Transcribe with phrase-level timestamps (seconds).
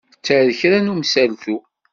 [0.15, 1.55] Tter kra n umsaltu.